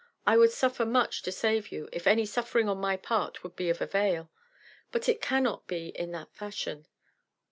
[0.25, 3.69] I would suffer much to save you, if any suffering on my part would be
[3.69, 4.31] of avail.
[4.91, 6.87] But it cannot be in that fashion."